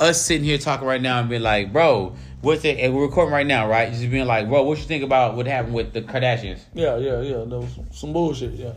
us 0.00 0.24
sitting 0.24 0.44
here 0.44 0.58
talking 0.58 0.86
right 0.86 1.02
now 1.02 1.20
and 1.20 1.28
being 1.28 1.42
like, 1.42 1.72
bro, 1.72 2.14
what's 2.40 2.64
it? 2.64 2.78
And 2.78 2.94
we're 2.94 3.02
recording 3.02 3.32
right 3.32 3.46
now, 3.46 3.68
right? 3.68 3.90
Just 3.90 4.10
being 4.10 4.26
like, 4.26 4.48
bro, 4.48 4.62
what 4.62 4.78
you 4.78 4.84
think 4.84 5.02
about 5.02 5.36
what 5.36 5.46
happened 5.46 5.74
with 5.74 5.92
the 5.92 6.02
Kardashians? 6.02 6.60
Yeah, 6.74 6.96
yeah, 6.96 7.20
yeah. 7.20 7.38
That 7.38 7.58
was 7.58 7.78
some 7.92 8.12
bullshit. 8.12 8.52
Yeah. 8.52 8.72